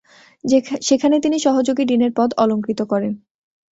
সেখানে 0.81 1.15
তিনি 1.19 1.37
সহযোগী 1.39 1.83
ডিনের 1.85 2.11
পদ 2.15 2.29
অলঙ্কৃত 2.37 2.79
করেন। 2.83 3.13